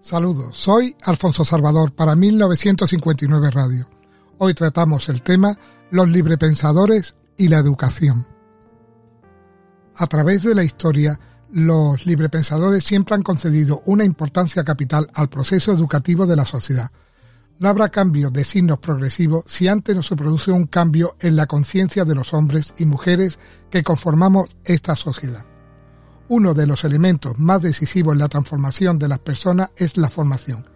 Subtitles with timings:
[0.00, 3.88] Saludos, soy Alfonso Salvador para 1959 Radio.
[4.38, 5.58] Hoy tratamos el tema
[5.90, 8.26] los librepensadores y la educación.
[9.96, 11.18] A través de la historia,
[11.50, 16.92] los librepensadores siempre han concedido una importancia capital al proceso educativo de la sociedad.
[17.58, 21.46] No habrá cambio de signos progresivos si antes no se produce un cambio en la
[21.46, 25.47] conciencia de los hombres y mujeres que conformamos esta sociedad.
[26.30, 30.66] Uno de los elementos más decisivos en la transformación de las personas es la formación.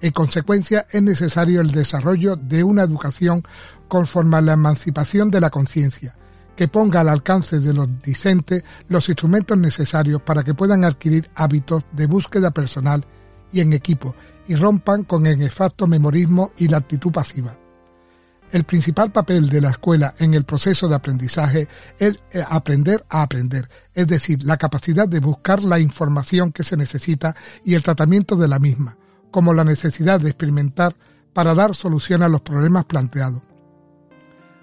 [0.00, 3.42] En consecuencia, es necesario el desarrollo de una educación
[3.88, 6.14] conforme a la emancipación de la conciencia,
[6.54, 11.84] que ponga al alcance de los discentes los instrumentos necesarios para que puedan adquirir hábitos
[11.92, 13.06] de búsqueda personal
[13.50, 14.14] y en equipo
[14.46, 17.56] y rompan con el nefasto memorismo y la actitud pasiva.
[18.50, 21.68] El principal papel de la escuela en el proceso de aprendizaje
[21.98, 26.76] es eh, aprender a aprender, es decir, la capacidad de buscar la información que se
[26.76, 28.96] necesita y el tratamiento de la misma,
[29.30, 30.94] como la necesidad de experimentar
[31.34, 33.42] para dar solución a los problemas planteados.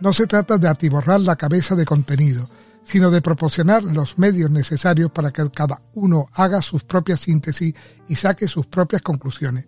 [0.00, 2.50] No se trata de atiborrar la cabeza de contenido,
[2.82, 7.74] sino de proporcionar los medios necesarios para que cada uno haga sus propias síntesis
[8.08, 9.66] y saque sus propias conclusiones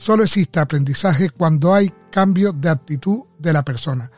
[0.00, 4.10] Solo existe aprendizaje cuando hay cambio de actitud de la persona.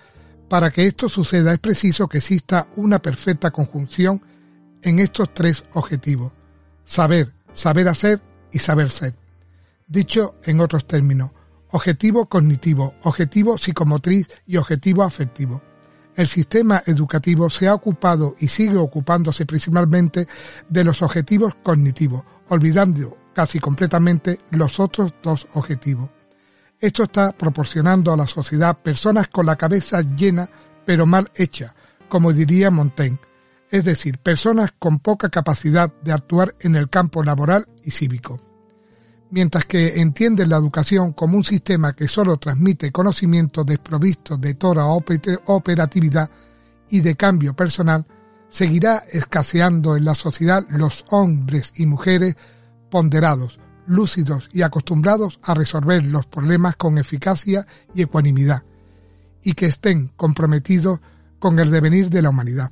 [0.48, 4.22] Para que esto suceda es preciso que exista una perfecta conjunción
[4.80, 6.30] en estos tres objetivos.
[6.84, 8.20] Saber, saber hacer
[8.52, 9.16] y saber ser.
[9.88, 11.32] Dicho en otros términos,
[11.72, 15.62] objetivo cognitivo, objetivo psicomotriz y objetivo afectivo.
[16.14, 20.28] El sistema educativo se ha ocupado y sigue ocupándose principalmente
[20.68, 26.10] de los objetivos cognitivos, olvidando casi completamente los otros dos objetivos.
[26.78, 30.48] Esto está proporcionando a la sociedad personas con la cabeza llena
[30.84, 31.74] pero mal hecha,
[32.08, 33.20] como diría Montaigne,
[33.70, 38.38] es decir, personas con poca capacidad de actuar en el campo laboral y cívico.
[39.30, 44.84] Mientras que entienden la educación como un sistema que solo transmite conocimientos desprovistos de toda
[44.86, 46.28] operatividad
[46.90, 48.04] y de cambio personal,
[48.50, 52.36] seguirá escaseando en la sociedad los hombres y mujeres
[52.92, 58.64] ponderados, lúcidos y acostumbrados a resolver los problemas con eficacia y ecuanimidad,
[59.42, 61.00] y que estén comprometidos
[61.38, 62.70] con el devenir de la humanidad.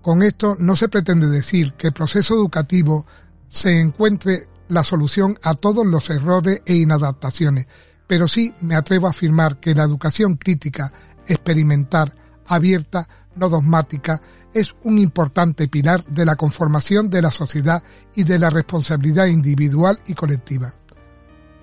[0.00, 3.04] Con esto no se pretende decir que el proceso educativo
[3.48, 7.66] se encuentre la solución a todos los errores e inadaptaciones,
[8.06, 10.90] pero sí me atrevo a afirmar que la educación crítica,
[11.26, 12.14] experimental,
[12.46, 17.82] abierta, no dogmática, es un importante pilar de la conformación de la sociedad
[18.14, 20.74] y de la responsabilidad individual y colectiva.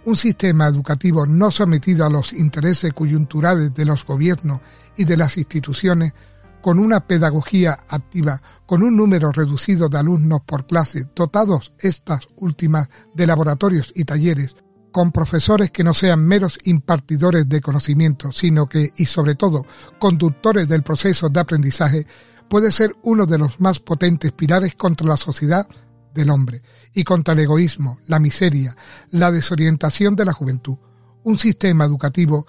[0.05, 4.61] Un sistema educativo no sometido a los intereses coyunturales de los gobiernos
[4.95, 6.13] y de las instituciones,
[6.61, 12.89] con una pedagogía activa, con un número reducido de alumnos por clase, dotados estas últimas
[13.13, 14.55] de laboratorios y talleres,
[14.91, 19.65] con profesores que no sean meros impartidores de conocimiento, sino que, y sobre todo,
[19.99, 22.07] conductores del proceso de aprendizaje,
[22.49, 25.67] puede ser uno de los más potentes pilares contra la sociedad
[26.13, 26.61] del hombre
[26.93, 28.75] y contra el egoísmo, la miseria,
[29.11, 30.77] la desorientación de la juventud.
[31.23, 32.45] Un sistema educativo,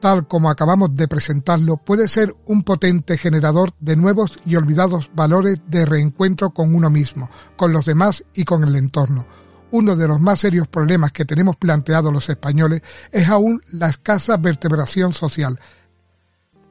[0.00, 5.60] tal como acabamos de presentarlo, puede ser un potente generador de nuevos y olvidados valores
[5.66, 9.26] de reencuentro con uno mismo, con los demás y con el entorno.
[9.72, 14.36] Uno de los más serios problemas que tenemos planteados los españoles es aún la escasa
[14.36, 15.60] vertebración social.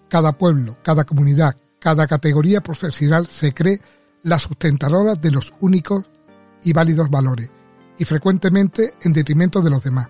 [0.10, 3.82] Cada pueblo, cada comunidad, cada categoría profesional se cree
[4.24, 6.06] la sustentadora de los únicos
[6.64, 7.50] y válidos valores,
[7.98, 10.10] y frecuentemente en detrimento de los demás.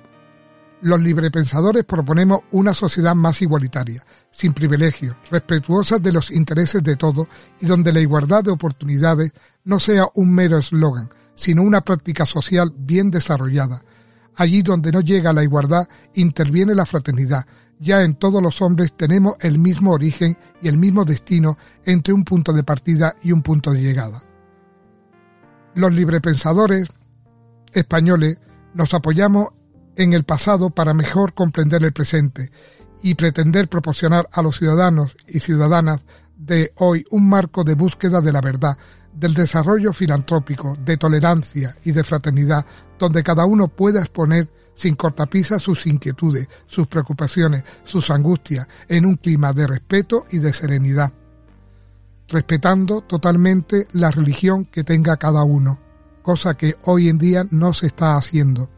[0.82, 7.28] Los librepensadores proponemos una sociedad más igualitaria, sin privilegios, respetuosa de los intereses de todos
[7.60, 9.34] y donde la igualdad de oportunidades
[9.66, 13.84] no sea un mero eslogan, sino una práctica social bien desarrollada.
[14.40, 17.46] Allí donde no llega la igualdad interviene la fraternidad,
[17.78, 22.24] ya en todos los hombres tenemos el mismo origen y el mismo destino entre un
[22.24, 24.24] punto de partida y un punto de llegada.
[25.76, 26.88] Los librepensadores
[27.74, 28.40] españoles
[28.74, 29.50] nos apoyamos
[29.98, 32.50] en el pasado para mejor comprender el presente
[33.04, 36.06] y pretender proporcionar a los ciudadanos y ciudadanas
[36.40, 38.78] de hoy un marco de búsqueda de la verdad,
[39.14, 42.66] del desarrollo filantrópico, de tolerancia y de fraternidad,
[42.98, 49.18] donde cada uno pueda exponer sin cortapisas sus inquietudes, sus preocupaciones, sus angustias, en un
[49.18, 51.12] clima de respeto y de serenidad,
[52.30, 55.78] respetando totalmente la religión que tenga cada uno,
[56.22, 58.70] cosa que hoy en día no se está haciendo.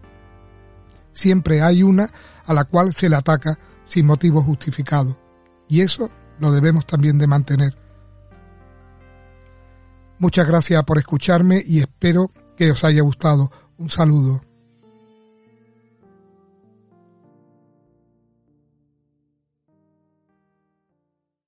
[1.13, 2.10] Siempre hay una
[2.46, 5.19] a la cual se le ataca sin motivo justificado,
[5.68, 6.10] y eso
[6.42, 7.78] lo debemos también de mantener.
[10.18, 13.52] Muchas gracias por escucharme y espero que os haya gustado.
[13.78, 14.50] Un saludo.